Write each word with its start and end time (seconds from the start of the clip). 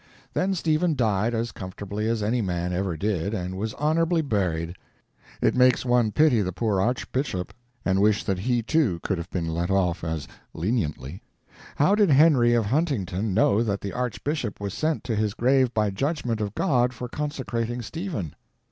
Then 0.33 0.55
Stephen 0.55 0.95
died 0.95 1.35
as 1.35 1.51
comfortably 1.51 2.07
as 2.07 2.23
any 2.23 2.41
man 2.41 2.73
ever 2.73 2.97
did, 2.97 3.35
and 3.35 3.55
was 3.55 3.75
honorably 3.75 4.23
buried. 4.23 4.75
It 5.43 5.53
makes 5.53 5.85
one 5.85 6.11
pity 6.11 6.41
the 6.41 6.51
poor 6.51 6.81
Archbishop, 6.81 7.53
and 7.85 8.01
wish 8.01 8.23
that 8.23 8.39
he, 8.39 8.63
too, 8.63 8.99
could 9.03 9.19
have 9.19 9.29
been 9.29 9.49
let 9.53 9.69
off 9.69 10.03
as 10.03 10.27
leniently. 10.55 11.21
How 11.75 11.93
did 11.93 12.09
Henry 12.09 12.55
of 12.55 12.65
Huntington 12.65 13.35
know 13.35 13.61
that 13.61 13.81
the 13.81 13.93
Archbishop 13.93 14.59
was 14.59 14.73
sent 14.73 15.03
to 15.03 15.15
his 15.15 15.35
grave 15.35 15.71
by 15.71 15.91
judgment 15.91 16.41
of 16.41 16.55
God 16.55 16.93
for 16.95 17.07
consecrating 17.07 17.83
Stephen? 17.83 18.33